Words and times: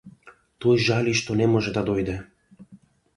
Тој 0.63 0.79
жали 0.85 1.13
што 1.19 1.35
не 1.41 1.47
може 1.51 1.73
да 1.75 1.83
дојде. 1.91 2.17